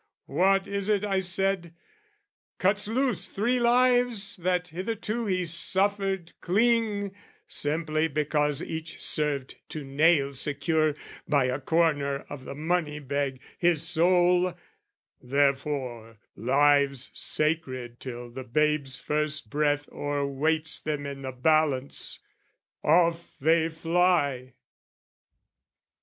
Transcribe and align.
what 0.25 0.65
is 0.65 0.89
it 0.89 1.05
I 1.05 1.19
said? 1.19 1.75
cuts 2.57 2.87
loose 2.87 3.27
Three 3.27 3.59
lives 3.59 4.35
that 4.37 4.69
hitherto 4.69 5.27
he 5.27 5.45
suffered 5.45 6.33
cling, 6.41 7.13
Simply 7.47 8.07
because 8.07 8.63
each 8.63 8.99
served 8.99 9.57
to 9.69 9.83
nail 9.83 10.33
secure, 10.33 10.95
By 11.27 11.45
a 11.45 11.59
corner 11.59 12.25
of 12.29 12.45
the 12.45 12.55
money 12.55 12.97
bag, 12.97 13.41
his 13.59 13.83
soul, 13.87 14.55
Therefore, 15.21 16.17
lives 16.35 17.11
sacred 17.13 17.99
till 17.99 18.31
the 18.31 18.43
babe's 18.43 18.99
first 18.99 19.51
breath 19.51 19.87
O'erweights 19.91 20.81
them 20.81 21.05
in 21.05 21.21
the 21.21 21.31
balance, 21.31 22.19
off 22.83 23.35
they 23.39 23.69
fly! 23.69 24.55